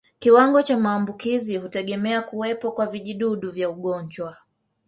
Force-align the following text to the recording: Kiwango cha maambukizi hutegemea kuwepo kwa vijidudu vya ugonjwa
Kiwango 0.19 0.61
cha 0.63 0.77
maambukizi 0.77 1.57
hutegemea 1.57 2.21
kuwepo 2.21 2.71
kwa 2.71 2.85
vijidudu 2.85 3.51
vya 3.51 3.69
ugonjwa 3.69 4.37